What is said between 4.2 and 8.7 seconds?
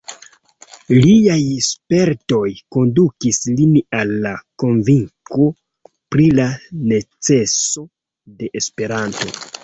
la konvinko pri la neceso de